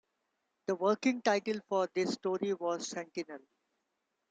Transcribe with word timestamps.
The 0.65 0.73
working 0.73 1.21
title 1.21 1.59
for 1.69 1.87
this 1.93 2.13
story 2.13 2.55
was 2.55 2.87
"Sentinel". 2.87 3.41